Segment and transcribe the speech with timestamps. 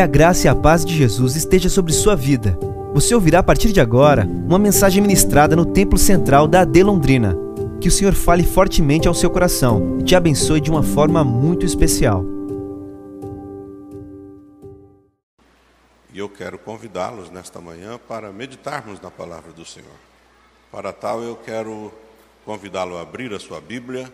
[0.00, 2.58] Que a graça e a paz de Jesus esteja sobre sua vida.
[2.94, 7.36] Você ouvirá a partir de agora uma mensagem ministrada no Templo Central da AD Londrina.
[7.82, 11.66] Que o Senhor fale fortemente ao seu coração e te abençoe de uma forma muito
[11.66, 12.24] especial.
[16.14, 19.98] E eu quero convidá-los nesta manhã para meditarmos na palavra do Senhor.
[20.72, 21.92] Para tal, eu quero
[22.46, 24.10] convidá-lo a abrir a sua Bíblia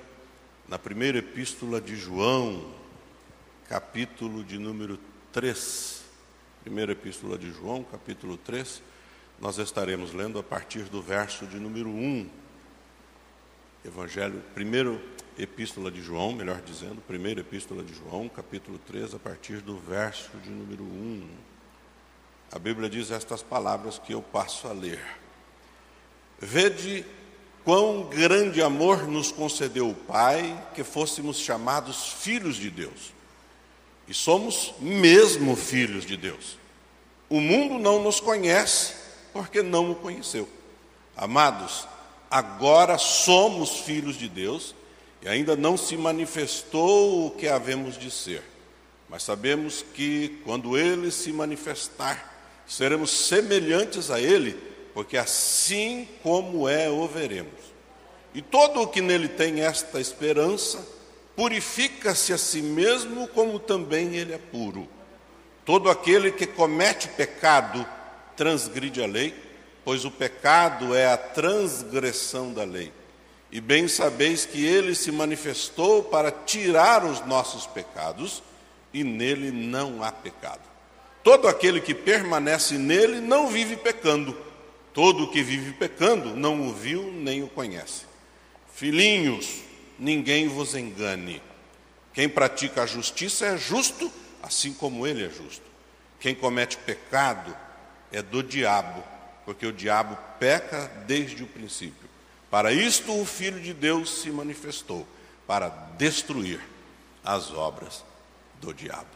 [0.69, 2.61] na primeira epístola de João,
[3.69, 4.99] capítulo de número
[5.37, 6.01] 3.
[6.63, 8.81] Primeira epístola de João, capítulo 3.
[9.39, 12.27] Nós estaremos lendo a partir do verso de número 1.
[13.85, 14.99] Evangelho, primeiro
[15.39, 20.31] epístola de João, melhor dizendo, primeira epístola de João, capítulo 3, a partir do verso
[20.39, 21.29] de número 1.
[22.53, 25.05] A Bíblia diz estas palavras que eu passo a ler.
[26.39, 27.05] Vede
[27.63, 33.16] quão grande amor nos concedeu o Pai que fôssemos chamados filhos de Deus.
[34.09, 36.59] E somos mesmo filhos de Deus.
[37.29, 38.95] O mundo não nos conhece
[39.33, 40.49] porque não o conheceu.
[41.17, 41.87] Amados,
[42.31, 44.75] agora somos filhos de Deus
[45.23, 48.43] e ainda não se manifestou o que havemos de ser.
[49.09, 54.57] Mas sabemos que quando ele se manifestar, seremos semelhantes a ele,
[54.93, 57.53] porque assim como é, o veremos.
[58.35, 60.87] E todo o que nele tem esta esperança,
[61.37, 64.89] purifica-se a si mesmo, como também ele é puro.
[65.65, 67.87] Todo aquele que comete pecado
[68.35, 69.35] transgride a lei,
[69.85, 72.93] pois o pecado é a transgressão da lei.
[73.53, 78.43] E bem sabeis que ele se manifestou para tirar os nossos pecados,
[78.93, 80.63] e nele não há pecado.
[81.23, 84.37] Todo aquele que permanece nele não vive pecando.
[84.95, 88.05] Todo que vive pecando não o viu nem o conhece.
[88.73, 89.66] Filhinhos,
[89.99, 91.43] ninguém vos engane.
[92.13, 94.11] Quem pratica a justiça é justo,
[94.43, 95.65] assim como ele é justo.
[96.19, 97.55] Quem comete pecado
[98.11, 99.03] é do diabo,
[99.45, 102.09] porque o diabo peca desde o princípio.
[102.51, 105.07] Para isto o Filho de Deus se manifestou,
[105.47, 106.61] para destruir
[107.25, 108.05] as obras
[108.61, 109.07] do diabo.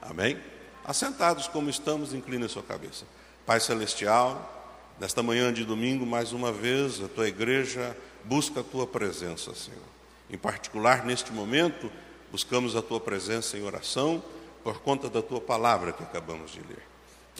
[0.00, 0.38] Amém?
[0.84, 3.04] Assentados como estamos, incline a sua cabeça.
[3.44, 8.86] Pai Celestial, nesta manhã de domingo, mais uma vez, a tua igreja busca a tua
[8.86, 9.97] presença, Senhor.
[10.30, 11.90] Em particular, neste momento,
[12.30, 14.22] buscamos a tua presença em oração
[14.62, 16.82] por conta da tua palavra que acabamos de ler.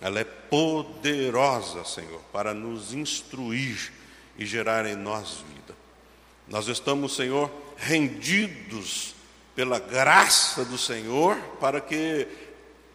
[0.00, 3.92] Ela é poderosa, Senhor, para nos instruir
[4.38, 5.76] e gerar em nós vida.
[6.46, 9.14] Nós estamos, Senhor, rendidos
[9.54, 12.26] pela graça do Senhor para que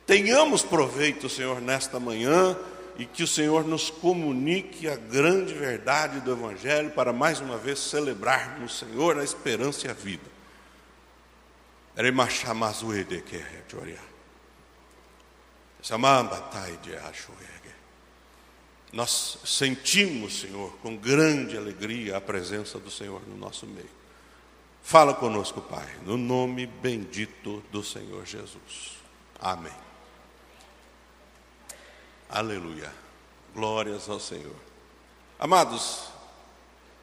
[0.05, 2.57] tenhamos proveito, Senhor, nesta manhã
[2.97, 7.79] e que o Senhor nos comunique a grande verdade do Evangelho para mais uma vez
[7.79, 10.31] celebrarmos o Senhor a esperança e a vida.
[18.91, 23.89] Nós sentimos, Senhor, com grande alegria a presença do Senhor no nosso meio.
[24.83, 28.97] Fala conosco, Pai, no nome bendito do Senhor Jesus.
[29.39, 29.82] Amém.
[32.35, 32.91] Aleluia.
[33.53, 34.55] Glórias ao Senhor.
[35.37, 36.05] Amados,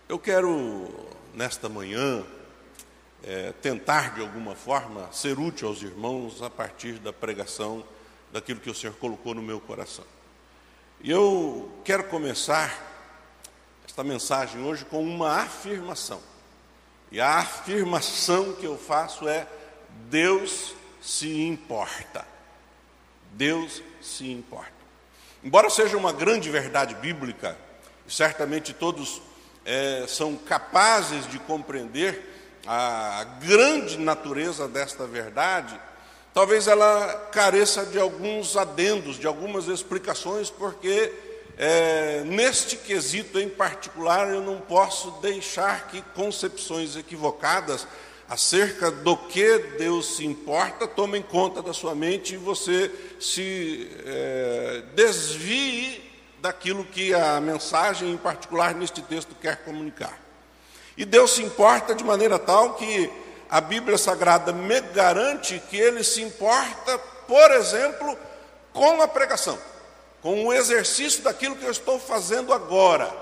[0.09, 0.89] eu quero
[1.33, 2.27] nesta manhã
[3.23, 7.85] é, tentar de alguma forma ser útil aos irmãos a partir da pregação
[8.33, 10.05] daquilo que o Senhor colocou no meu coração.
[11.01, 12.77] E eu quero começar
[13.87, 16.21] esta mensagem hoje com uma afirmação.
[17.13, 19.47] E a afirmação que eu faço é:
[20.09, 22.27] Deus se importa.
[23.37, 24.80] Deus se importa.
[25.43, 27.57] Embora seja uma grande verdade bíblica,
[28.07, 29.23] certamente todos
[29.65, 35.81] é, são capazes de compreender a grande natureza desta verdade,
[36.35, 41.11] talvez ela careça de alguns adendos, de algumas explicações, porque
[41.57, 47.87] é, neste quesito em particular eu não posso deixar que concepções equivocadas
[48.31, 54.85] acerca do que Deus se importa, tomem conta da sua mente e você se é,
[54.95, 60.17] desvie daquilo que a mensagem, em particular neste texto, quer comunicar.
[60.97, 63.11] E Deus se importa de maneira tal que
[63.51, 68.17] a Bíblia Sagrada me garante que Ele se importa, por exemplo,
[68.73, 69.59] com a pregação,
[70.23, 73.13] com o exercício daquilo que eu estou fazendo agora.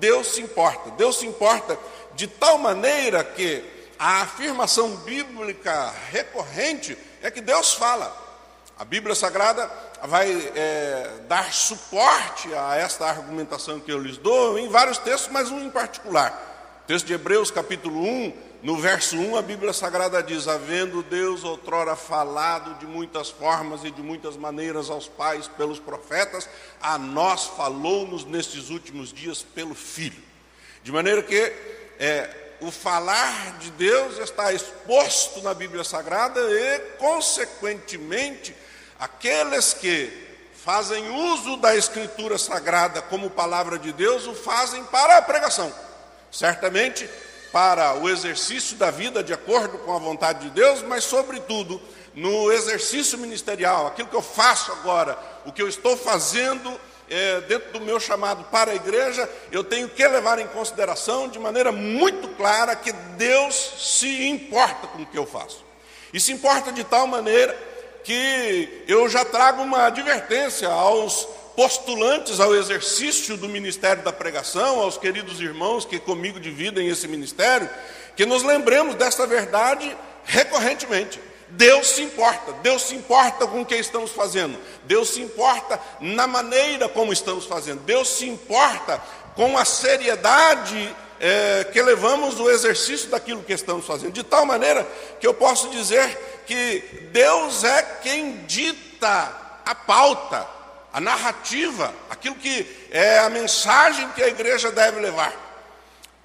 [0.00, 0.90] Deus se importa.
[0.90, 1.78] Deus se importa
[2.16, 8.26] de tal maneira que a afirmação bíblica recorrente é que Deus fala.
[8.78, 9.68] A Bíblia Sagrada
[10.04, 15.50] vai é, dar suporte a esta argumentação que eu lhes dou em vários textos, mas
[15.50, 16.84] um em particular.
[16.86, 21.96] Texto de Hebreus, capítulo 1, no verso 1, a Bíblia Sagrada diz: Havendo Deus outrora
[21.96, 26.48] falado de muitas formas e de muitas maneiras aos pais pelos profetas,
[26.80, 30.22] a nós falou-nos nestes últimos dias pelo Filho.
[30.84, 31.52] De maneira que
[31.98, 38.54] é, o falar de Deus está exposto na Bíblia Sagrada e, consequentemente,
[38.98, 45.22] aqueles que fazem uso da Escritura Sagrada como palavra de Deus o fazem para a
[45.22, 45.72] pregação.
[46.30, 47.08] Certamente
[47.52, 51.80] para o exercício da vida de acordo com a vontade de Deus, mas, sobretudo,
[52.14, 56.78] no exercício ministerial, aquilo que eu faço agora, o que eu estou fazendo
[57.10, 61.38] é, dentro do meu chamado para a igreja, eu tenho que levar em consideração de
[61.38, 65.64] maneira muito clara que Deus se importa com o que eu faço.
[66.12, 67.56] E se importa de tal maneira
[68.04, 74.96] que eu já trago uma advertência aos postulantes ao exercício do ministério da pregação, aos
[74.96, 77.68] queridos irmãos que comigo dividem esse ministério,
[78.16, 79.94] que nos lembremos desta verdade
[80.24, 81.20] recorrentemente.
[81.50, 86.26] Deus se importa, Deus se importa com o que estamos fazendo, Deus se importa na
[86.26, 89.02] maneira como estamos fazendo, Deus se importa
[89.34, 94.86] com a seriedade é, que levamos o exercício daquilo que estamos fazendo, de tal maneira
[95.18, 100.46] que eu posso dizer que Deus é quem dita a pauta,
[100.92, 105.32] a narrativa, aquilo que é a mensagem que a igreja deve levar.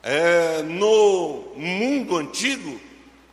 [0.01, 2.79] É, no mundo antigo,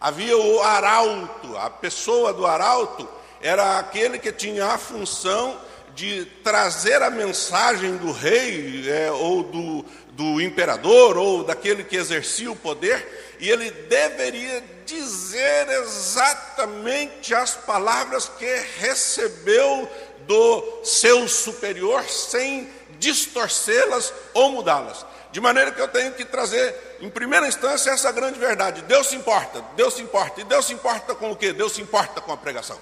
[0.01, 3.07] havia o arauto, a pessoa do arauto
[3.41, 5.59] era aquele que tinha a função
[5.95, 12.51] de trazer a mensagem do rei, é, ou do, do imperador, ou daquele que exercia
[12.51, 19.89] o poder, e ele deveria dizer exatamente as palavras que recebeu
[20.27, 22.69] do seu superior sem
[22.99, 25.05] distorcê-las ou mudá-las.
[25.33, 28.83] De maneira que eu tenho que trazer, em primeira instância, essa grande verdade.
[28.83, 30.41] Deus se importa, Deus se importa.
[30.41, 31.53] E Deus se importa com o quê?
[31.53, 32.79] Deus se importa com a pregação.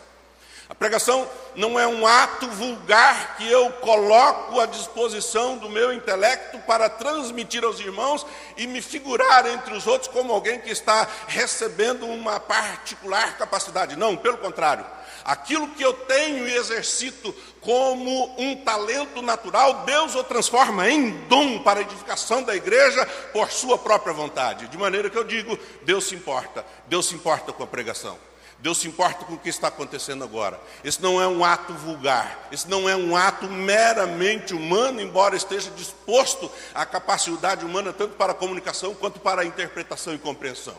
[0.68, 6.58] A pregação não é um ato vulgar que eu coloco à disposição do meu intelecto
[6.60, 12.06] para transmitir aos irmãos e me figurar entre os outros como alguém que está recebendo
[12.06, 13.96] uma particular capacidade.
[13.96, 14.84] Não, pelo contrário.
[15.28, 21.58] Aquilo que eu tenho e exercito como um talento natural, Deus o transforma em dom
[21.58, 24.68] para a edificação da igreja por sua própria vontade.
[24.68, 28.18] De maneira que eu digo, Deus se importa, Deus se importa com a pregação.
[28.60, 30.58] Deus se importa com o que está acontecendo agora.
[30.82, 35.70] Esse não é um ato vulgar, esse não é um ato meramente humano, embora esteja
[35.72, 40.76] disposto à capacidade humana tanto para a comunicação quanto para a interpretação e compreensão.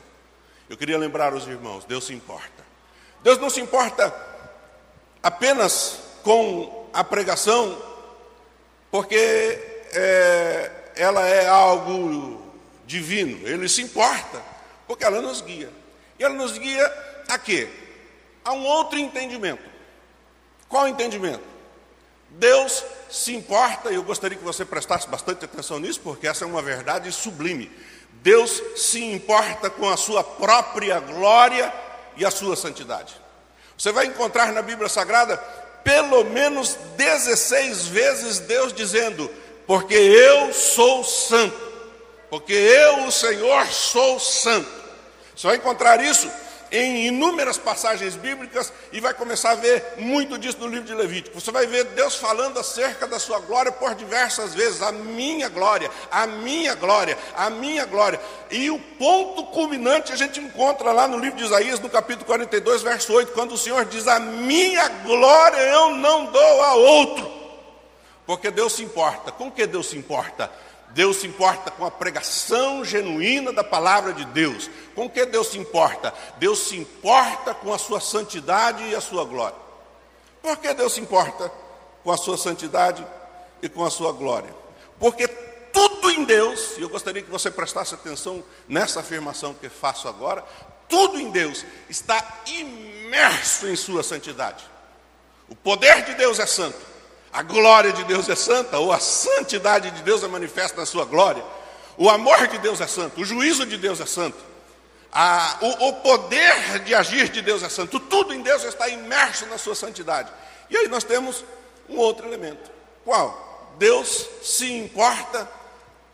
[0.67, 2.67] Eu queria lembrar os irmãos: Deus se importa.
[3.21, 4.28] Deus não se importa
[5.21, 7.77] apenas com a pregação,
[8.91, 9.15] porque
[9.93, 12.41] é, ela é algo
[12.85, 14.41] divino, Ele se importa,
[14.87, 15.69] porque ela nos guia.
[16.17, 16.85] E ela nos guia
[17.27, 17.69] a quê?
[18.43, 19.63] A um outro entendimento.
[20.67, 21.43] Qual entendimento?
[22.31, 26.47] Deus se importa, e eu gostaria que você prestasse bastante atenção nisso, porque essa é
[26.47, 27.71] uma verdade sublime.
[28.21, 31.73] Deus se importa com a sua própria glória
[32.17, 33.15] e a sua santidade.
[33.79, 35.37] Você vai encontrar na Bíblia Sagrada
[35.85, 39.31] pelo menos 16 vezes Deus dizendo:
[39.65, 41.57] Porque eu sou santo,
[42.29, 44.69] porque eu, o Senhor, sou santo.
[45.33, 46.29] Você vai encontrar isso
[46.71, 51.39] em inúmeras passagens bíblicas e vai começar a ver muito disso no livro de Levítico.
[51.39, 55.89] Você vai ver Deus falando acerca da sua glória por diversas vezes, a minha glória,
[56.11, 58.19] a minha glória, a minha glória.
[58.51, 62.81] E o ponto culminante a gente encontra lá no livro de Isaías, no capítulo 42,
[62.81, 67.39] verso 8, quando o Senhor diz: "A minha glória eu não dou a outro".
[68.25, 69.31] Porque Deus se importa.
[69.31, 70.51] Com que Deus se importa?
[70.91, 74.69] Deus se importa com a pregação genuína da palavra de Deus.
[74.95, 76.13] Com que Deus se importa?
[76.37, 79.57] Deus se importa com a sua santidade e a sua glória.
[80.41, 81.51] Por que Deus se importa
[82.03, 83.05] com a sua santidade
[83.61, 84.53] e com a sua glória?
[84.99, 90.07] Porque tudo em Deus, e eu gostaria que você prestasse atenção nessa afirmação que faço
[90.07, 90.43] agora,
[90.87, 94.65] tudo em Deus está imerso em sua santidade.
[95.47, 96.88] O poder de Deus é santo.
[97.31, 101.05] A glória de Deus é santa, ou a santidade de Deus é manifesta na sua
[101.05, 101.43] glória.
[101.97, 104.37] O amor de Deus é santo, o juízo de Deus é santo.
[105.11, 107.99] A, o, o poder de agir de Deus é santo.
[107.99, 110.31] Tudo em Deus está imerso na sua santidade.
[110.69, 111.43] E aí nós temos
[111.87, 112.69] um outro elemento.
[113.03, 113.75] Qual?
[113.77, 115.49] Deus se importa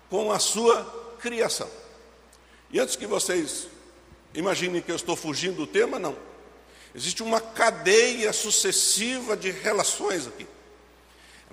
[0.10, 1.70] com a sua criação.
[2.72, 3.68] E antes que vocês
[4.34, 6.16] imaginem que eu estou fugindo do tema, não.
[6.94, 10.48] Existe uma cadeia sucessiva de relações aqui.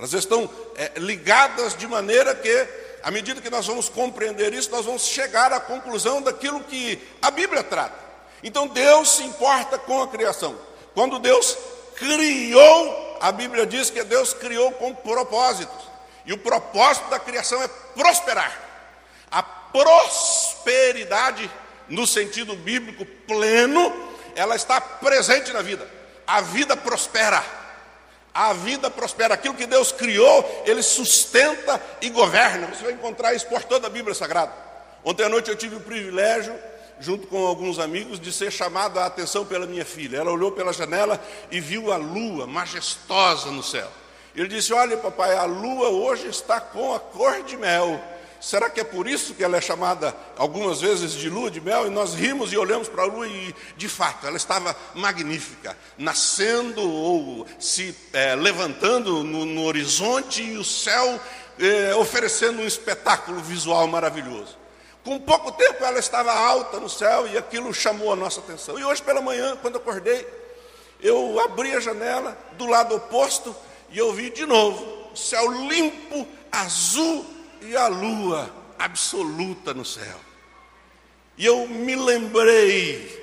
[0.03, 2.69] Elas estão é, ligadas de maneira que
[3.05, 7.31] à medida que nós vamos compreender isso, nós vamos chegar à conclusão daquilo que a
[7.31, 7.95] Bíblia trata.
[8.43, 10.59] Então Deus se importa com a criação.
[10.93, 11.57] Quando Deus
[11.95, 15.89] criou, a Bíblia diz que Deus criou com propósitos.
[16.27, 18.61] E o propósito da criação é prosperar.
[19.31, 21.49] A prosperidade,
[21.89, 25.89] no sentido bíblico pleno, ela está presente na vida.
[26.27, 27.62] A vida prospera.
[28.35, 29.35] A vida prospera.
[29.35, 32.69] Aquilo que Deus criou, Ele sustenta e governa.
[32.69, 34.53] Você vai encontrar isso por toda a Bíblia Sagrada.
[35.05, 36.55] Ontem à noite eu tive o privilégio,
[37.01, 40.19] junto com alguns amigos, de ser chamado a atenção pela minha filha.
[40.19, 41.21] Ela olhou pela janela
[41.51, 43.89] e viu a lua majestosa no céu.
[44.35, 48.01] Ele disse: Olha, papai, a lua hoje está com a cor de mel.
[48.43, 51.87] Será que é por isso que ela é chamada algumas vezes de lua de mel?
[51.87, 56.83] E nós rimos e olhamos para a lua e, de fato, ela estava magnífica, nascendo
[56.83, 61.21] ou se é, levantando no, no, horizonte e o céu
[61.57, 64.59] é, oferecendo um espetáculo visual maravilhoso.
[65.05, 68.77] Com pouco tempo ela estava alta no céu e aquilo chamou a nossa atenção.
[68.77, 70.27] E hoje pela manhã, quando acordei,
[71.01, 73.55] eu abri a janela do lado oposto
[73.89, 77.25] e eu vi de novo o céu limpo, azul
[77.65, 80.19] e a lua absoluta no céu.
[81.37, 83.23] E eu me lembrei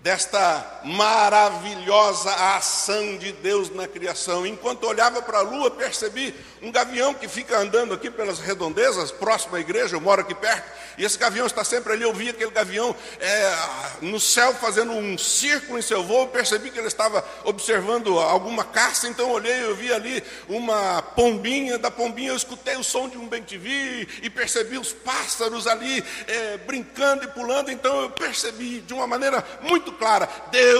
[0.00, 4.46] desta maravilhosa ação de Deus na criação.
[4.46, 9.56] Enquanto olhava para a lua, percebi um gavião que fica andando aqui pelas redondezas, próximo
[9.56, 12.02] à igreja, eu moro aqui perto, e esse gavião está sempre ali.
[12.02, 13.56] Eu vi aquele gavião é,
[14.02, 19.08] no céu fazendo um círculo em seu voo, percebi que ele estava observando alguma caça,
[19.08, 23.26] então olhei, eu vi ali uma pombinha, da pombinha eu escutei o som de um
[23.26, 29.06] bem-te-vi e percebi os pássaros ali é, brincando e pulando, então eu percebi de uma
[29.06, 30.73] maneira muito clara: Deus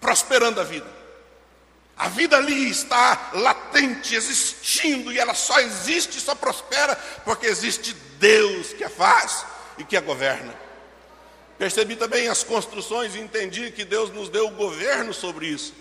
[0.00, 0.96] prosperando a vida.
[1.96, 6.94] A vida ali está latente, existindo, e ela só existe, só prospera,
[7.24, 9.46] porque existe Deus que a faz
[9.78, 10.54] e que a governa.
[11.58, 15.72] Percebi também as construções e entendi que Deus nos deu o governo sobre isso.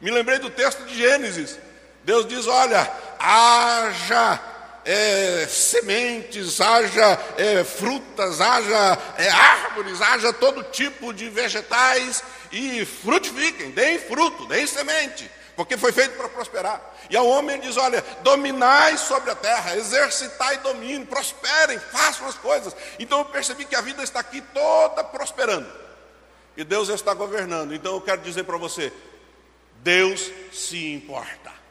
[0.00, 1.58] Me lembrei do texto de Gênesis.
[2.04, 2.88] Deus diz: Olha,
[3.18, 4.40] haja
[4.86, 13.72] é, sementes, haja é, frutas, haja é, árvores, haja todo tipo de vegetais e frutifiquem,
[13.72, 16.80] deem fruto, deem semente, porque foi feito para prosperar.
[17.10, 22.74] E ao homem diz: olha, dominai sobre a terra, exercitai domínio, prosperem, façam as coisas.
[23.00, 25.70] Então eu percebi que a vida está aqui toda prosperando.
[26.56, 27.74] E Deus está governando.
[27.74, 28.92] Então eu quero dizer para você:
[29.82, 31.65] Deus se importa.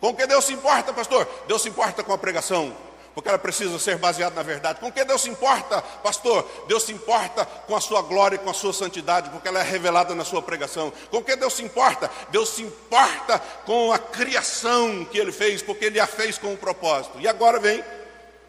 [0.00, 1.26] Com que Deus se importa, pastor?
[1.46, 2.76] Deus se importa com a pregação,
[3.14, 4.78] porque ela precisa ser baseada na verdade.
[4.78, 6.46] Com que Deus se importa, pastor?
[6.68, 9.62] Deus se importa com a sua glória e com a sua santidade, porque ela é
[9.62, 10.92] revelada na sua pregação.
[11.10, 12.10] Com que Deus se importa?
[12.28, 16.56] Deus se importa com a criação que ele fez, porque ele a fez com um
[16.56, 17.18] propósito.
[17.18, 17.82] E agora vem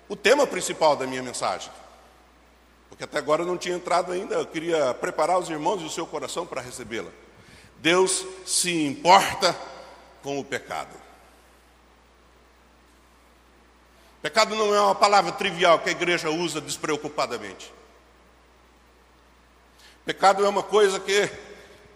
[0.10, 1.72] o tema principal da minha mensagem.
[2.90, 5.90] Porque até agora eu não tinha entrado ainda, eu queria preparar os irmãos e o
[5.90, 7.12] seu coração para recebê-la.
[7.78, 9.56] Deus se importa
[10.24, 11.07] com o pecado.
[14.22, 17.72] Pecado não é uma palavra trivial que a igreja usa despreocupadamente.
[20.06, 21.30] Pecado é uma coisa que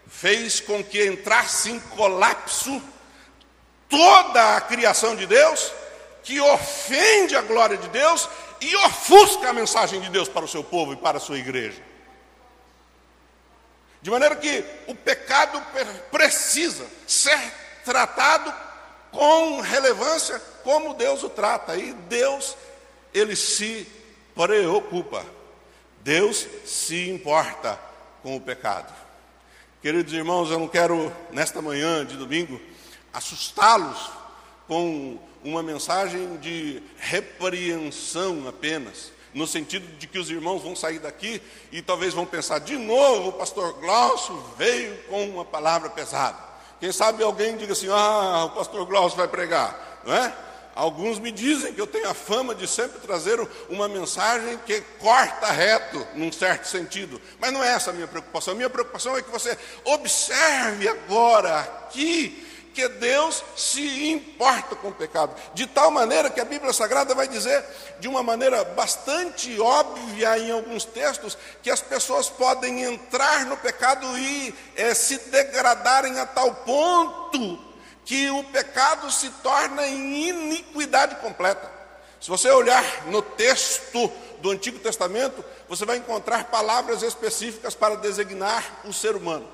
[0.06, 2.82] fez com que entrasse em colapso
[3.88, 5.72] toda a criação de Deus,
[6.22, 8.28] que ofende a glória de Deus
[8.60, 11.82] e ofusca a mensagem de Deus para o seu povo e para a sua igreja.
[14.00, 15.60] De maneira que o pecado
[16.10, 17.38] precisa ser
[17.84, 18.52] tratado
[19.10, 21.76] com relevância como Deus o trata.
[21.76, 22.56] E Deus,
[23.12, 23.86] ele se
[24.34, 25.24] preocupa.
[26.00, 27.78] Deus se importa
[28.22, 28.92] com o pecado.
[29.80, 32.60] Queridos irmãos, eu não quero, nesta manhã de domingo,
[33.12, 34.10] assustá-los
[34.68, 41.42] com uma mensagem de repreensão apenas, no sentido de que os irmãos vão sair daqui
[41.70, 46.38] e talvez vão pensar, de novo, o pastor Glaucio veio com uma palavra pesada.
[46.78, 50.34] Quem sabe alguém diga assim: ah, o pastor Glaucio vai pregar, não é?
[50.74, 53.38] Alguns me dizem que eu tenho a fama de sempre trazer
[53.68, 57.20] uma mensagem que corta reto, num certo sentido.
[57.38, 58.54] Mas não é essa a minha preocupação.
[58.54, 64.94] A minha preocupação é que você observe agora aqui que Deus se importa com o
[64.94, 65.34] pecado.
[65.52, 67.62] De tal maneira que a Bíblia Sagrada vai dizer,
[68.00, 74.06] de uma maneira bastante óbvia em alguns textos, que as pessoas podem entrar no pecado
[74.18, 77.71] e é, se degradarem a tal ponto
[78.04, 81.70] que o pecado se torna em iniquidade completa.
[82.20, 88.80] Se você olhar no texto do Antigo Testamento, você vai encontrar palavras específicas para designar
[88.84, 89.48] o ser humano.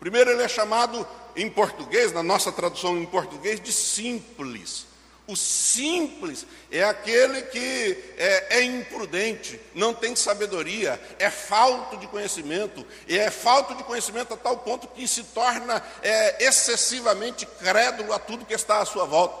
[0.00, 1.06] Primeiro, ele é chamado
[1.36, 4.86] em português, na nossa tradução em português, de simples.
[5.26, 12.86] O simples é aquele que é, é, imprudente, não tem sabedoria, é falto de conhecimento,
[13.08, 18.18] e é falta de conhecimento a tal ponto que se torna é, excessivamente crédulo a
[18.18, 19.34] tudo que está à sua volta.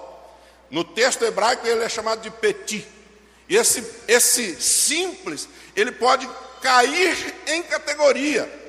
[0.70, 2.86] No texto hebraico ele é chamado de petit.
[3.46, 6.26] E esse, esse simples, ele pode
[6.62, 8.63] cair em categoria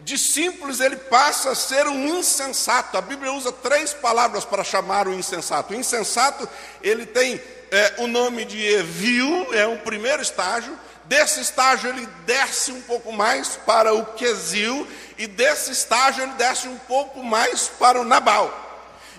[0.00, 2.96] de simples ele passa a ser um insensato.
[2.96, 5.72] A Bíblia usa três palavras para chamar o insensato.
[5.72, 6.48] O insensato,
[6.82, 7.40] ele tem
[7.70, 10.78] é, o nome de evil, é um primeiro estágio.
[11.04, 14.86] Desse estágio ele desce um pouco mais para o quesil,
[15.16, 18.67] e desse estágio ele desce um pouco mais para o nabal.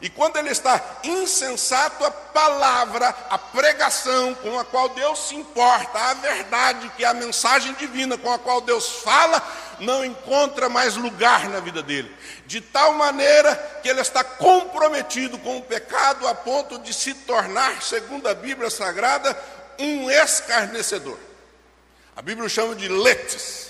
[0.01, 5.99] E quando ele está insensato, a palavra, a pregação com a qual Deus se importa,
[5.99, 9.41] a verdade, que é a mensagem divina com a qual Deus fala,
[9.79, 12.15] não encontra mais lugar na vida dele.
[12.45, 17.81] De tal maneira que ele está comprometido com o pecado a ponto de se tornar,
[17.81, 19.37] segundo a Bíblia Sagrada,
[19.77, 21.17] um escarnecedor.
[22.15, 23.69] A Bíblia chama de letes.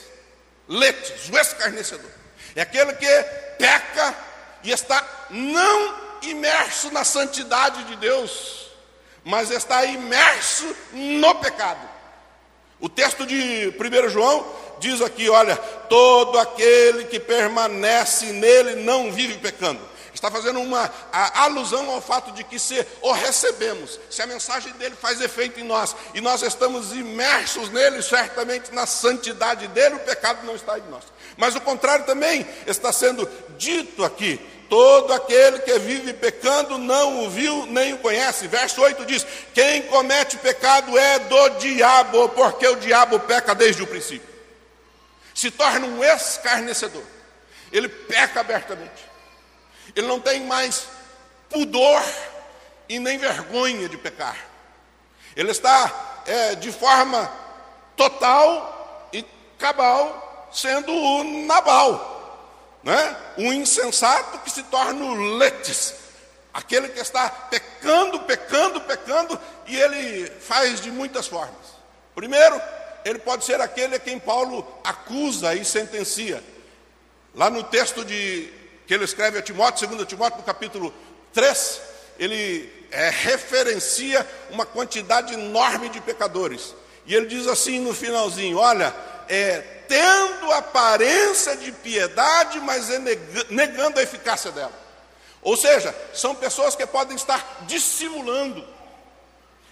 [0.68, 2.12] Letes, o escarnecedor.
[2.56, 3.24] É aquele que
[3.58, 4.16] peca
[4.64, 8.68] e está não imerso na santidade de Deus,
[9.24, 11.88] mas está imerso no pecado.
[12.80, 14.46] O texto de 1 João
[14.80, 19.90] diz aqui: olha, todo aquele que permanece nele não vive pecando.
[20.14, 24.96] Está fazendo uma alusão ao fato de que se o recebemos, se a mensagem dele
[25.00, 30.46] faz efeito em nós e nós estamos imersos nele, certamente na santidade dele, o pecado
[30.46, 31.04] não está em nós.
[31.38, 34.40] Mas o contrário também está sendo dito aqui.
[34.70, 38.48] Todo aquele que vive pecando não o viu nem o conhece.
[38.48, 43.88] Verso 8 diz: Quem comete pecado é do diabo, porque o diabo peca desde o
[43.88, 44.30] princípio.
[45.34, 47.02] Se torna um escarnecedor.
[47.72, 49.10] Ele peca abertamente.
[49.96, 50.88] Ele não tem mais
[51.50, 52.04] pudor
[52.88, 54.38] e nem vergonha de pecar.
[55.36, 57.32] Ele está é, de forma
[57.96, 59.26] total e
[59.58, 62.19] cabal sendo o Nabal
[62.84, 63.18] né?
[63.38, 65.96] um insensato que se torna o letes,
[66.54, 71.80] aquele que está pecando, pecando, pecando, e ele faz de muitas formas.
[72.16, 72.60] Primeiro,
[73.06, 76.44] ele pode ser aquele a quem Paulo acusa e sentencia.
[77.34, 78.52] Lá no texto de,
[78.88, 80.94] que ele escreve a Timóteo, 2 Timóteo, no capítulo
[81.34, 81.82] 3,
[82.18, 86.76] ele é, referencia uma quantidade enorme de pecadores.
[87.06, 88.94] E ele diz assim no finalzinho: olha,
[89.30, 93.00] é, tendo aparência de piedade, mas é
[93.50, 94.74] negando a eficácia dela.
[95.42, 98.68] Ou seja, são pessoas que podem estar dissimulando,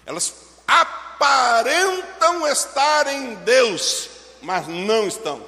[0.06, 0.34] elas
[0.66, 4.10] aparentam estar em Deus,
[4.42, 5.44] mas não estão.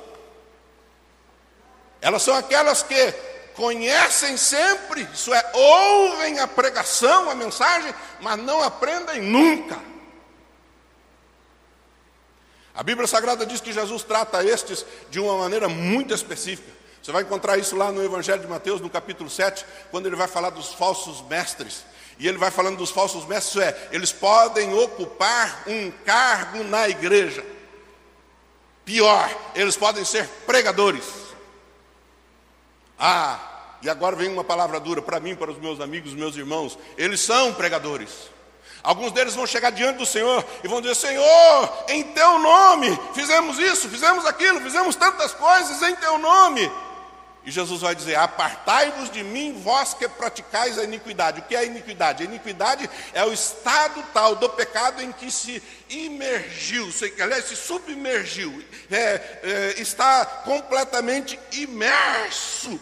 [2.02, 3.14] Elas são aquelas que
[3.56, 9.80] conhecem sempre, isso é, ouvem a pregação, a mensagem, mas não aprendem nunca.
[12.80, 16.72] A Bíblia Sagrada diz que Jesus trata estes de uma maneira muito específica.
[17.04, 20.30] Você vai encontrar isso lá no Evangelho de Mateus, no capítulo 7, quando ele vai
[20.30, 21.84] falar dos falsos mestres.
[22.18, 26.88] E ele vai falando dos falsos mestres, isso é, eles podem ocupar um cargo na
[26.88, 27.46] igreja.
[28.86, 31.04] Pior, eles podem ser pregadores.
[32.98, 36.80] Ah, e agora vem uma palavra dura para mim, para os meus amigos, meus irmãos.
[36.98, 38.30] Eles são pregadores.
[38.82, 43.60] Alguns deles vão chegar diante do Senhor e vão dizer: Senhor, em teu nome fizemos
[43.60, 46.72] isso, fizemos aquilo, fizemos tantas coisas em teu nome.
[47.46, 51.42] E Jesus vai dizer: Apartai-vos de mim, vós que praticais a iniquidade.
[51.42, 52.24] O que é a iniquidade?
[52.24, 57.56] A iniquidade é o estado tal do pecado em que se imergiu, se, aliás, se
[57.56, 62.80] submergiu, é, é, está completamente imerso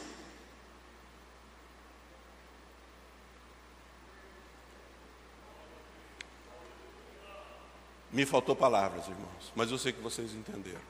[8.11, 10.81] Me faltou palavras, irmãos, mas eu sei que vocês entenderam.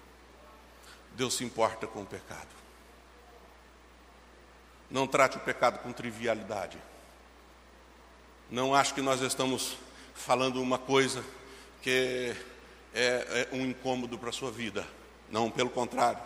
[1.15, 2.47] Deus se importa com o pecado.
[4.89, 6.77] Não trate o pecado com trivialidade.
[8.49, 9.77] Não acho que nós estamos
[10.13, 11.23] falando uma coisa
[11.81, 12.35] que
[12.93, 14.87] é, é um incômodo para a sua vida.
[15.29, 16.19] Não, pelo contrário.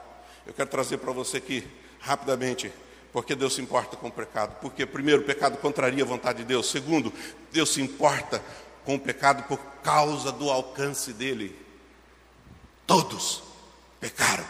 [0.46, 1.68] Eu quero trazer para você aqui,
[2.00, 2.72] rapidamente,
[3.12, 4.60] porque Deus se importa com o pecado.
[4.62, 6.70] Porque, primeiro, o pecado contraria a vontade de Deus.
[6.70, 7.12] Segundo,
[7.52, 8.44] Deus se importa
[8.86, 11.58] com o pecado por causa do alcance dele.
[12.86, 13.44] Todos
[14.00, 14.46] pecaram.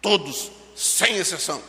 [0.00, 1.60] Todos, sem exceção.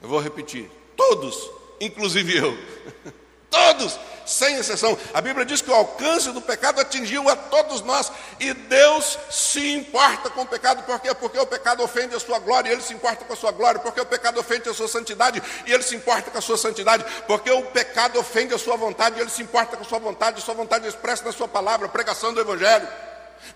[0.00, 2.56] Eu vou repetir: todos, inclusive eu,
[3.50, 4.96] Todos, sem exceção.
[5.14, 8.12] A Bíblia diz que o alcance do pecado atingiu a todos nós.
[8.38, 10.82] E Deus se importa com o pecado.
[10.82, 11.14] Por quê?
[11.14, 13.80] Porque o pecado ofende a sua glória e Ele se importa com a sua glória.
[13.80, 17.04] Porque o pecado ofende a sua santidade e Ele se importa com a sua santidade.
[17.26, 20.40] Porque o pecado ofende a sua vontade e Ele se importa com a sua vontade.
[20.40, 22.86] E sua vontade expressa na sua palavra, pregação do Evangelho.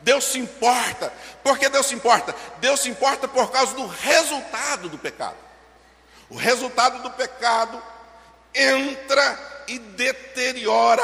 [0.00, 1.12] Deus se importa.
[1.42, 2.34] Por que Deus se importa?
[2.60, 5.36] Deus se importa por causa do resultado do pecado.
[6.30, 7.82] O resultado do pecado
[8.54, 11.02] entra e deteriora,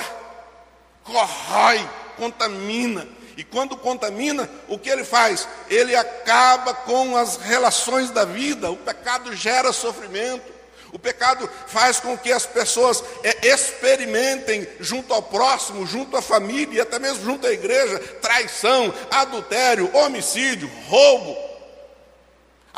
[1.03, 3.09] corrói, contamina.
[3.35, 5.49] E quando contamina, o que ele faz?
[5.71, 8.71] Ele acaba com as relações da vida.
[8.71, 10.59] O pecado gera sofrimento.
[10.93, 16.79] O pecado faz com que as pessoas é, experimentem junto ao próximo, junto à família
[16.79, 21.48] e até mesmo junto à igreja, traição, adultério, homicídio, roubo.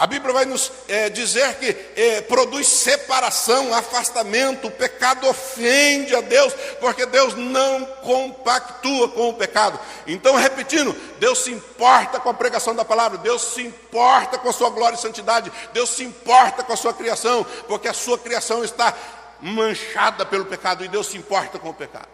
[0.01, 6.23] A Bíblia vai nos é, dizer que é, produz separação, afastamento, o pecado ofende a
[6.23, 9.79] Deus, porque Deus não compactua com o pecado.
[10.07, 14.55] Então, repetindo, Deus se importa com a pregação da palavra, Deus se importa com a
[14.55, 18.65] sua glória e santidade, Deus se importa com a sua criação, porque a sua criação
[18.65, 18.95] está
[19.39, 22.09] manchada pelo pecado e Deus se importa com o pecado.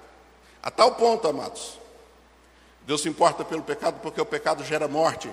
[0.61, 1.79] A tal ponto, amados,
[2.85, 5.33] Deus se importa pelo pecado porque o pecado gera morte.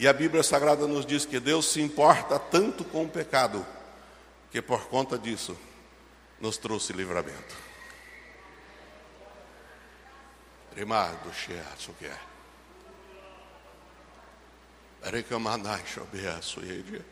[0.00, 3.66] E a Bíblia Sagrada nos diz que Deus se importa tanto com o pecado,
[4.50, 5.54] que por conta disso
[6.40, 7.54] nos trouxe livramento.
[10.74, 12.18] Rimado shiatsu que é.
[15.02, 17.04] Recamanai shobeasu yedia.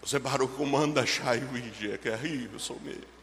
[0.00, 3.19] Você baruco manda chai uija, que é rio, sou meio.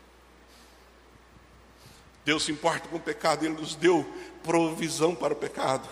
[2.28, 4.06] Deus se importa com o pecado, Ele nos deu
[4.44, 5.88] provisão para o pecado.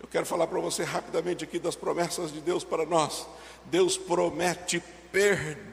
[0.00, 3.28] Eu quero falar para você rapidamente aqui das promessas de Deus para nós.
[3.66, 5.71] Deus promete perdão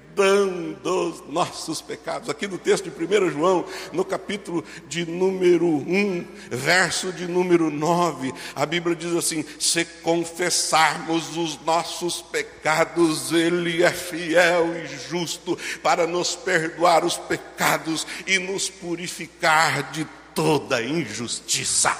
[0.82, 2.30] dos nossos pecados.
[2.30, 8.34] Aqui no texto de 1 João, no capítulo de número 1, verso de número 9,
[8.56, 16.06] a Bíblia diz assim: Se confessarmos os nossos pecados, Ele é fiel e justo para
[16.06, 20.06] nos perdoar os pecados e nos purificar de
[20.36, 21.98] toda injustiça.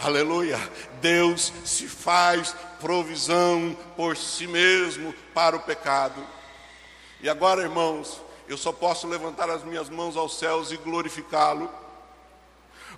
[0.00, 0.58] Aleluia.
[1.00, 6.22] Deus se faz provisão por si mesmo para o pecado.
[7.24, 11.72] E agora, irmãos, eu só posso levantar as minhas mãos aos céus e glorificá-lo,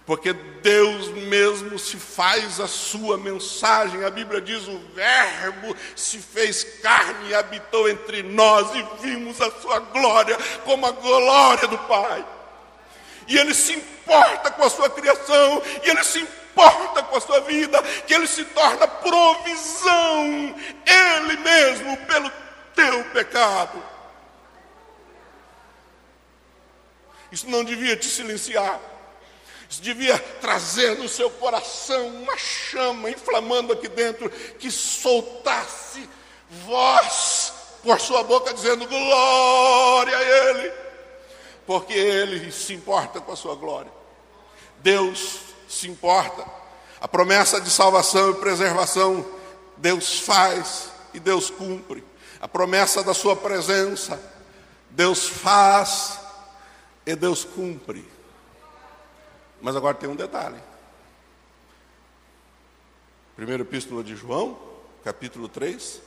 [0.05, 4.05] porque Deus mesmo se faz a sua mensagem.
[4.05, 9.49] A Bíblia diz: o Verbo se fez carne e habitou entre nós, e vimos a
[9.61, 12.27] sua glória como a glória do Pai.
[13.29, 17.43] E Ele se importa com a sua criação, e Ele se importa com a sua
[17.43, 20.53] vida, que Ele se torna provisão,
[20.85, 22.33] Ele mesmo, pelo
[22.75, 23.95] teu pecado.
[27.31, 28.81] Isso não devia te silenciar.
[29.69, 36.09] Isso devia trazer no seu coração uma chama inflamando aqui dentro que soltasse
[36.65, 40.73] voz por sua boca dizendo glória a Ele,
[41.67, 43.91] porque Ele se importa com a sua glória.
[44.79, 46.45] Deus se importa.
[47.01, 49.27] A promessa de salvação e preservação,
[49.77, 52.05] Deus faz e Deus cumpre.
[52.41, 54.21] A promessa da Sua presença,
[54.91, 56.21] Deus faz
[57.07, 58.05] e Deus cumpre.
[59.63, 60.61] Mas agora tem um detalhe.
[63.37, 64.59] Primeira epístola de João,
[65.05, 66.03] capítulo 3,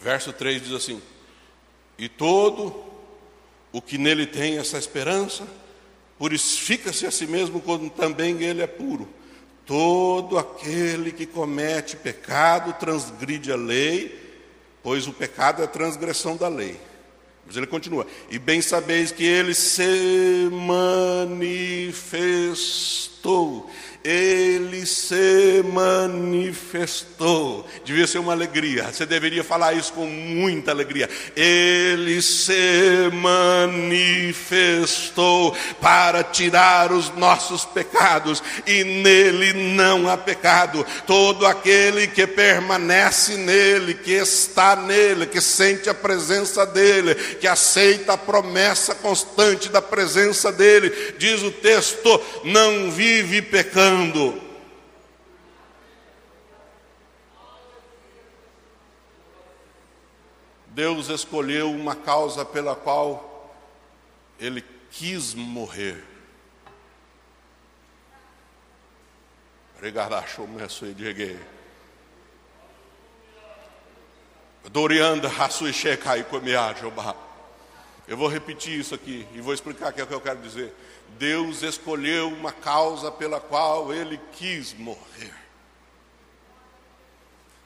[0.00, 1.00] verso 3 diz assim:
[1.96, 2.84] E todo
[3.72, 5.46] o que nele tem essa esperança,
[6.18, 9.08] Purifica-se a si mesmo quando também ele é puro.
[9.66, 14.20] Todo aquele que comete pecado transgride a lei,
[14.82, 16.78] pois o pecado é transgressão da lei.
[17.46, 20.48] Mas ele continua: E bem sabeis que ele se
[21.32, 22.44] manifestou
[24.04, 27.66] ele se manifestou.
[27.86, 28.92] Devia ser uma alegria.
[28.92, 31.08] Você deveria falar isso com muita alegria.
[31.34, 34.76] Ele se manifestou
[35.80, 40.84] para tirar os nossos pecados, e nele não há pecado.
[41.06, 48.14] Todo aquele que permanece nele, que está nele, que sente a presença dele, que aceita
[48.14, 54.40] a promessa constante da presença dele, diz o texto, não vive pecando.
[60.68, 63.54] Deus escolheu uma causa pela qual
[64.40, 66.02] ele quis morrer.
[74.74, 77.14] Dorianda, Hassuiche, Kaikomea, Jeová.
[78.08, 80.40] Eu vou repetir isso aqui e vou explicar o que é o que eu quero
[80.40, 80.74] dizer.
[81.16, 85.32] Deus escolheu uma causa pela qual ele quis morrer.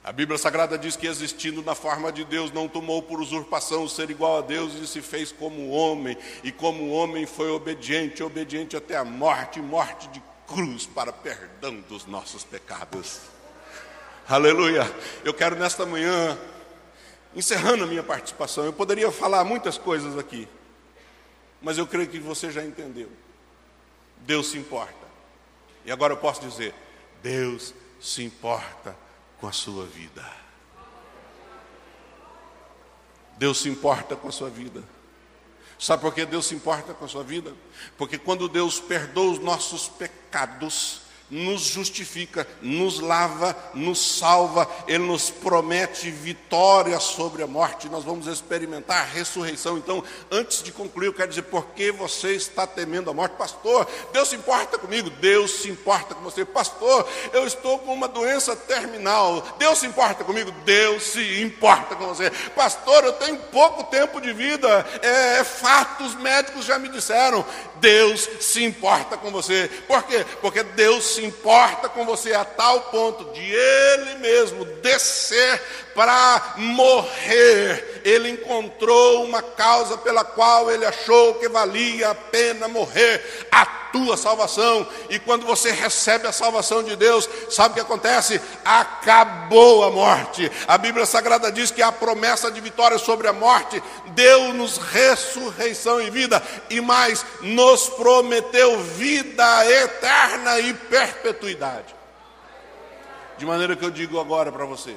[0.04, 3.88] A Bíblia Sagrada diz que, existindo na forma de Deus, não tomou por usurpação o
[3.88, 8.76] ser igual a Deus e se fez como homem, e como homem foi obediente, obediente
[8.76, 13.20] até a morte morte de cruz para perdão dos nossos pecados.
[14.28, 14.84] Aleluia!
[15.24, 16.38] Eu quero nesta manhã,
[17.34, 20.48] encerrando a minha participação, eu poderia falar muitas coisas aqui,
[21.60, 23.10] mas eu creio que você já entendeu.
[24.18, 25.08] Deus se importa.
[25.84, 26.74] E agora eu posso dizer:
[27.22, 28.96] Deus se importa
[29.40, 30.24] com a sua vida.
[33.36, 34.82] Deus se importa com a sua vida.
[35.78, 37.54] Sabe por que Deus se importa com a sua vida?
[37.96, 45.30] Porque quando Deus perdoa os nossos pecados, nos justifica, nos lava, nos salva, Ele nos
[45.30, 49.76] promete vitória sobre a morte, nós vamos experimentar a ressurreição.
[49.76, 53.36] Então, antes de concluir, eu quero dizer: por que você está temendo a morte?
[53.36, 56.44] Pastor, Deus se importa comigo, Deus se importa com você.
[56.44, 62.06] Pastor, eu estou com uma doença terminal, Deus se importa comigo, Deus se importa com
[62.06, 62.30] você.
[62.54, 67.44] Pastor, eu tenho pouco tempo de vida, é, é fato, os médicos já me disseram,
[67.76, 69.70] Deus se importa com você.
[69.86, 70.24] Por quê?
[70.40, 75.60] Porque Deus se importa com você a tal ponto de Ele mesmo descer
[75.98, 78.02] para morrer.
[78.04, 83.48] Ele encontrou uma causa pela qual ele achou que valia a pena morrer.
[83.50, 84.86] A tua salvação.
[85.10, 88.40] E quando você recebe a salvação de Deus, sabe o que acontece?
[88.64, 90.50] Acabou a morte.
[90.68, 96.10] A Bíblia Sagrada diz que a promessa de vitória sobre a morte deu-nos ressurreição e
[96.10, 100.72] vida, e mais, nos prometeu vida eterna e
[101.12, 101.94] perpetuidade.
[103.36, 104.96] De maneira que eu digo agora para você: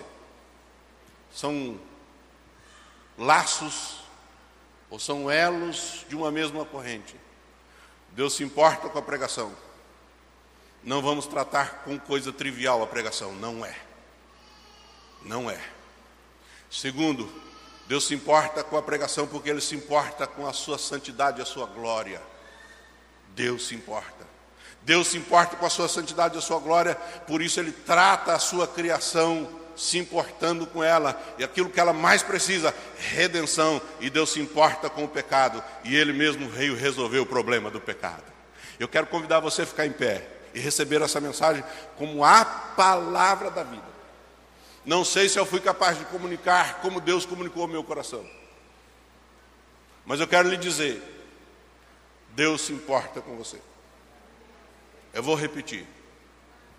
[1.32, 1.80] são
[3.18, 4.02] laços
[4.90, 7.16] ou são elos de uma mesma corrente.
[8.12, 9.56] Deus se importa com a pregação.
[10.84, 13.76] Não vamos tratar com coisa trivial a pregação, não é.
[15.22, 15.62] Não é.
[16.70, 17.32] Segundo,
[17.88, 21.42] Deus se importa com a pregação porque Ele se importa com a sua santidade e
[21.44, 22.22] a sua glória.
[23.36, 24.31] Deus se importa.
[24.84, 26.96] Deus se importa com a sua santidade e a sua glória,
[27.28, 31.94] por isso Ele trata a sua criação se importando com ela e aquilo que ela
[31.94, 33.82] mais precisa, redenção.
[34.00, 37.80] E Deus se importa com o pecado e Ele mesmo veio resolver o problema do
[37.80, 38.24] pecado.
[38.80, 41.64] Eu quero convidar você a ficar em pé e receber essa mensagem
[41.98, 43.92] como a palavra da vida.
[44.84, 48.26] Não sei se eu fui capaz de comunicar como Deus comunicou ao meu coração,
[50.06, 51.02] mas eu quero lhe dizer:
[52.32, 53.60] Deus se importa com você.
[55.14, 55.86] Eu vou repetir: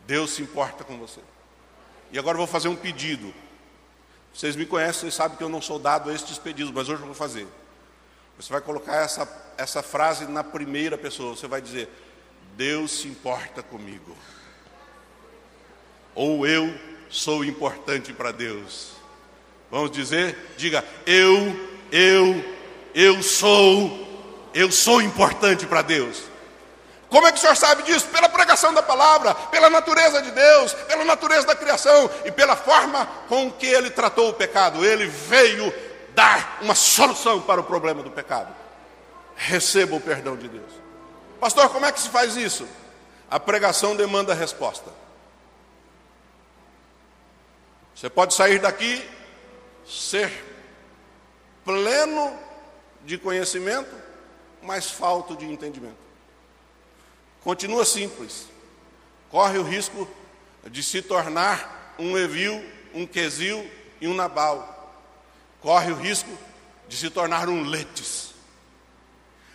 [0.07, 1.21] Deus se importa com você.
[2.11, 3.33] E agora eu vou fazer um pedido.
[4.35, 7.03] Vocês me conhecem, vocês sabem que eu não sou dado a estes pedidos, mas hoje
[7.03, 7.47] eu vou fazer.
[8.39, 11.37] Você vai colocar essa, essa frase na primeira pessoa.
[11.37, 11.89] Você vai dizer:
[12.57, 14.17] Deus se importa comigo.
[16.15, 16.75] Ou eu
[17.09, 18.93] sou importante para Deus.
[19.71, 20.55] Vamos dizer?
[20.57, 21.37] Diga: Eu,
[21.91, 22.45] eu,
[22.95, 26.32] eu sou, eu sou importante para Deus.
[27.13, 28.09] Como é que o senhor sabe disso?
[28.09, 33.05] Pela pregação da palavra, pela natureza de Deus, pela natureza da criação e pela forma
[33.29, 34.83] com que ele tratou o pecado.
[34.83, 35.71] Ele veio
[36.15, 38.57] dar uma solução para o problema do pecado.
[39.37, 40.73] Receba o perdão de Deus.
[41.39, 42.67] Pastor, como é que se faz isso?
[43.31, 44.91] A pregação demanda resposta.
[47.95, 49.07] Você pode sair daqui,
[49.87, 50.33] ser
[51.63, 52.35] pleno
[53.03, 53.95] de conhecimento,
[54.63, 56.02] mas falto de entendimento.
[57.45, 58.47] Continua simples.
[59.31, 60.09] Corre o risco
[60.67, 63.69] de se tornar um Evil, um Quesil
[64.01, 64.95] e um Nabal.
[65.61, 66.31] Corre o risco
[66.89, 68.33] de se tornar um Letes.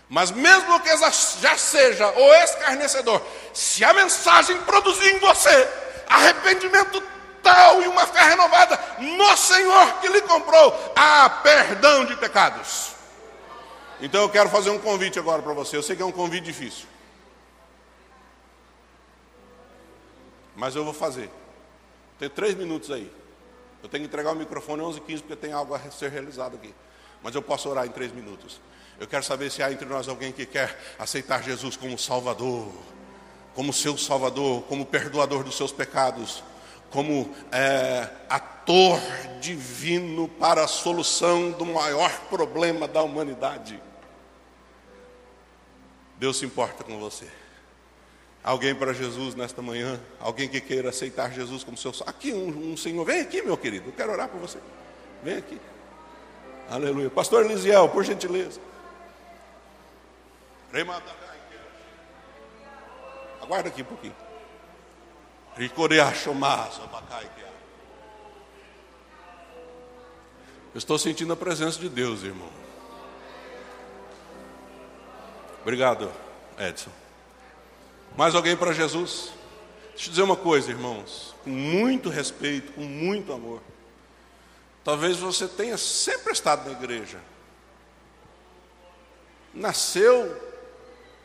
[0.09, 3.21] Mas mesmo que já seja o escarnecedor,
[3.53, 5.69] se a mensagem produzir em você
[6.07, 7.03] arrependimento
[7.43, 12.93] tal e uma fé renovada no Senhor que lhe comprou, há perdão de pecados.
[13.99, 15.75] Então eu quero fazer um convite agora para você.
[15.75, 16.85] Eu sei que é um convite difícil.
[20.57, 21.29] Mas eu vou fazer.
[22.17, 23.09] Tem três minutos aí.
[23.81, 26.73] Eu tenho que entregar o microfone 11 15 porque tem algo a ser realizado aqui.
[27.21, 28.59] Mas eu posso orar em três minutos.
[28.99, 32.71] Eu quero saber se há entre nós alguém que quer aceitar Jesus como Salvador,
[33.53, 36.43] como seu Salvador, como perdoador dos seus pecados,
[36.89, 38.99] como é, ator
[39.39, 43.79] divino para a solução do maior problema da humanidade.
[46.17, 47.27] Deus se importa com você.
[48.47, 49.99] Alguém para Jesus nesta manhã?
[50.21, 53.89] Alguém que queira aceitar Jesus como seu Aqui um, um Senhor, vem aqui, meu querido,
[53.89, 54.57] eu quero orar por você.
[55.21, 55.59] Vem aqui.
[56.69, 57.09] Aleluia.
[57.09, 58.61] Pastor Elisiel, por gentileza.
[63.41, 64.15] Aguarda aqui um pouquinho.
[70.73, 72.49] Eu estou sentindo a presença de Deus, irmão.
[75.63, 76.09] Obrigado,
[76.57, 77.06] Edson.
[78.17, 79.31] Mais alguém para Jesus?
[79.91, 83.61] Deixa eu dizer uma coisa, irmãos, com muito respeito, com muito amor.
[84.83, 87.19] Talvez você tenha sempre estado na igreja.
[89.53, 90.35] Nasceu,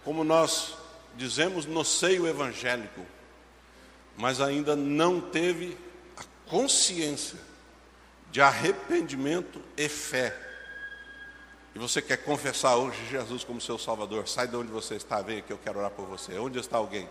[0.05, 0.74] como nós
[1.16, 3.07] dizemos, no seio evangélico,
[4.14, 5.78] mas ainda não teve
[6.18, 7.38] a consciência
[8.31, 10.37] de arrependimento e fé.
[11.74, 15.38] E você quer confessar hoje Jesus como seu Salvador, sai de onde você está, vem
[15.38, 16.38] aqui, eu quero orar por você.
[16.38, 17.08] Onde está alguém?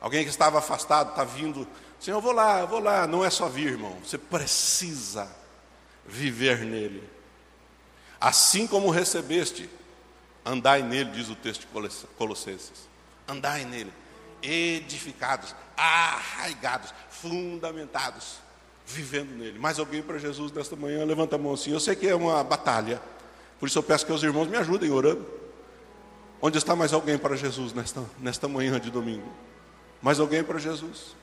[0.00, 1.66] Alguém que estava afastado, está vindo,
[1.98, 3.06] Senhor, eu vou lá, eu vou lá.
[3.06, 5.28] Não é só vir, irmão, você precisa
[6.04, 7.08] viver nele.
[8.20, 9.68] Assim como recebeste,
[10.44, 12.88] andai nele, diz o texto de Colossenses.
[13.26, 13.92] Andai nele,
[14.42, 18.46] edificados, arraigados, fundamentados
[18.86, 19.58] vivendo nele.
[19.58, 21.04] Mais alguém para Jesus nesta manhã?
[21.04, 21.72] Levanta a mão assim.
[21.72, 23.02] Eu sei que é uma batalha,
[23.58, 25.24] por isso eu peço que os irmãos me ajudem orando.
[26.40, 29.28] Onde está mais alguém para Jesus nesta, nesta manhã de domingo?
[30.02, 31.16] Mais alguém para Jesus?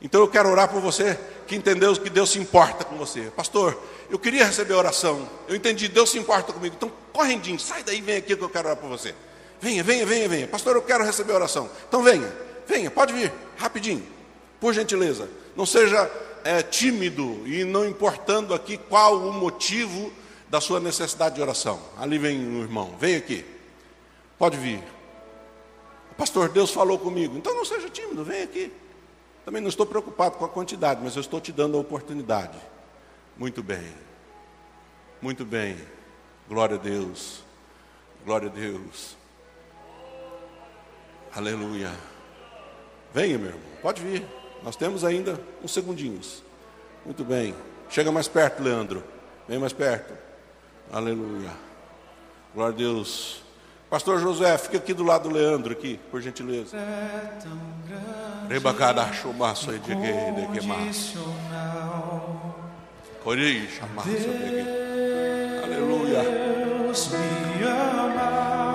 [0.00, 3.32] Então eu quero orar por você que entendeu que Deus se importa com você.
[3.34, 3.76] Pastor,
[4.10, 5.28] eu queria receber oração.
[5.48, 6.74] Eu entendi, Deus se importa comigo.
[6.76, 9.14] Então, correndinho, sai daí, vem aqui que eu quero orar por você.
[9.60, 10.46] Venha, venha, venha, venha.
[10.46, 11.68] Pastor, eu quero receber oração.
[11.88, 12.32] Então venha,
[12.66, 14.06] venha, pode vir, rapidinho,
[14.60, 15.28] por gentileza.
[15.56, 16.08] Não seja
[16.44, 20.12] é, tímido e não importando aqui qual o motivo
[20.50, 21.80] da sua necessidade de oração.
[21.96, 23.44] Ali vem o irmão, vem aqui.
[24.38, 24.82] Pode vir.
[26.16, 27.36] Pastor, Deus falou comigo.
[27.36, 28.72] Então não seja tímido, vem aqui.
[29.44, 32.58] Também não estou preocupado com a quantidade, mas eu estou te dando a oportunidade.
[33.36, 33.94] Muito bem.
[35.22, 35.76] Muito bem.
[36.48, 37.42] Glória a Deus.
[38.24, 39.16] Glória a Deus.
[41.34, 41.92] Aleluia.
[43.12, 43.62] Venha, meu irmão.
[43.80, 44.26] Pode vir.
[44.62, 46.42] Nós temos ainda uns segundinhos.
[47.04, 47.54] Muito bem.
[47.88, 49.04] Chega mais perto, Leandro.
[49.46, 50.27] Vem mais perto.
[50.92, 51.50] Aleluia.
[52.54, 53.42] Glória a Deus.
[53.90, 56.76] Pastor José, fica aqui do lado do Leandro, aqui, por gentileza.
[58.48, 60.78] Rebacada chumaço de que queimar.
[63.22, 64.10] Corixa, massa
[65.64, 66.22] Aleluia.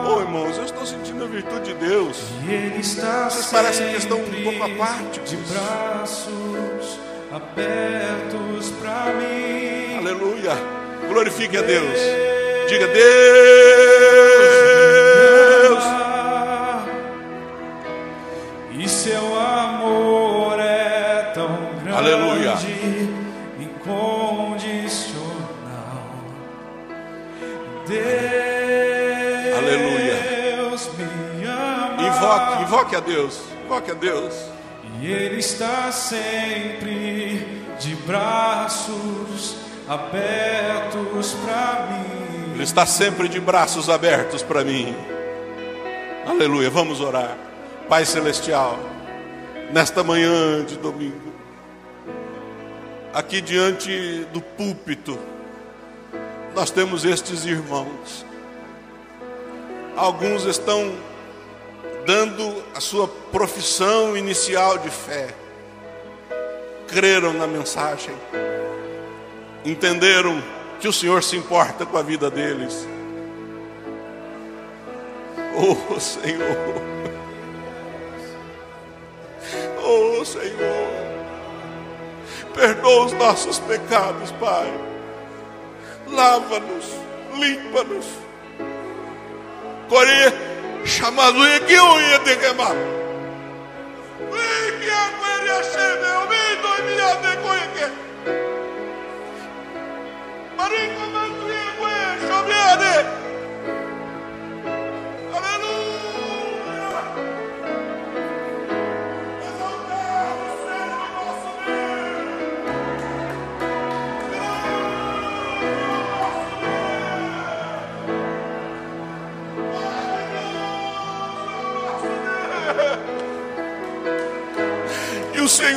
[0.05, 2.17] Oh, irmãos, eu estou sentindo a virtude de Deus.
[3.29, 5.29] Vocês parecem que estão um pouco apáticos.
[5.29, 6.99] De braços
[7.31, 9.97] abertos para mim.
[9.97, 10.72] Aleluia.
[11.13, 11.99] Glorifique a Deus.
[12.67, 13.03] Diga, Deus.
[21.95, 22.55] Aleluia.
[23.59, 25.13] Incondicional.
[27.87, 30.15] Deus Aleluia.
[30.97, 32.01] Me ama.
[32.07, 33.39] Invoque, invoque a Deus.
[33.65, 34.33] Invoque a Deus.
[34.99, 37.45] E Ele está sempre
[37.79, 42.53] de braços abertos para mim.
[42.53, 44.95] Ele está sempre de braços abertos para mim.
[46.25, 46.69] Aleluia.
[46.69, 47.37] Vamos orar.
[47.89, 48.79] Pai Celestial,
[49.71, 51.33] nesta manhã de domingo,
[53.13, 55.19] aqui diante do púlpito,
[56.55, 58.25] nós temos estes irmãos.
[59.95, 60.93] Alguns estão
[62.05, 65.27] dando a sua profissão inicial de fé,
[66.87, 68.15] creram na mensagem,
[69.65, 70.41] entenderam
[70.79, 72.87] que o Senhor se importa com a vida deles.
[75.55, 76.81] Oh Senhor,
[79.83, 81.03] oh Senhor.
[82.53, 84.71] Perdoa os nossos pecados, Pai.
[86.07, 86.85] Lava-nos,
[87.35, 88.05] limpa-nos.
[89.89, 90.33] Core
[90.85, 92.35] chamado que eu ia te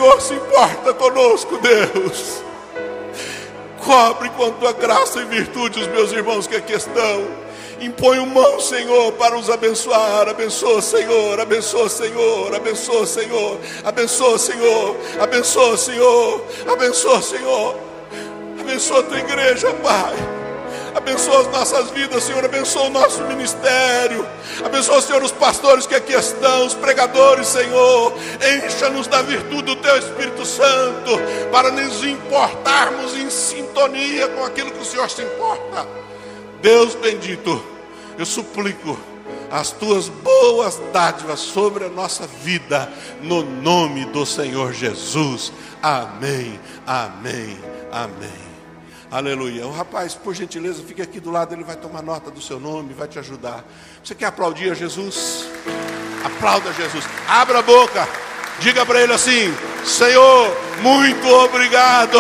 [0.07, 2.43] Senhor se importa conosco, Deus.
[3.85, 7.27] Cobre com a tua graça e virtude os meus irmãos que aqui estão.
[7.81, 10.29] Impõe mão, Senhor, para os abençoar.
[10.29, 17.77] Abençoa, Senhor, abençoa, Senhor, abençoa, Senhor, abençoa, Senhor, abençoa, Senhor, abençoa, Senhor.
[18.61, 20.36] Abençoa a tua igreja, Pai.
[20.97, 22.42] Abençoa as nossas vidas, Senhor.
[22.42, 24.26] Abençoa o nosso ministério.
[24.64, 28.14] Abençoa, Senhor, os pastores que aqui estão, os pregadores, Senhor.
[28.64, 31.18] Encha-nos da virtude do Teu Espírito Santo,
[31.53, 35.86] para nos importarmos em sintonia com aquilo que o Senhor se importa.
[36.62, 37.62] Deus bendito,
[38.16, 38.99] eu suplico
[39.51, 42.90] as tuas boas dádivas sobre a nossa vida,
[43.20, 45.53] no nome do Senhor Jesus.
[45.82, 47.59] Amém, amém,
[47.92, 48.45] amém.
[49.11, 49.67] Aleluia.
[49.67, 52.93] O rapaz, por gentileza, fique aqui do lado, ele vai tomar nota do seu nome,
[52.93, 53.65] vai te ajudar.
[54.03, 55.49] Você quer aplaudir a Jesus?
[56.25, 57.05] Aplauda Jesus.
[57.29, 58.09] Abra a boca.
[58.61, 59.55] Diga para ele assim:
[59.85, 60.51] Senhor,
[60.83, 62.19] muito obrigado.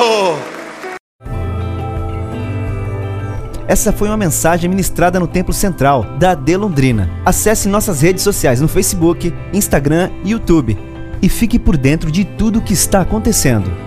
[3.68, 7.10] Essa foi uma mensagem ministrada no Templo Central da AD Londrina.
[7.24, 10.78] Acesse nossas redes sociais no Facebook, Instagram e YouTube
[11.20, 13.85] e fique por dentro de tudo o que está acontecendo.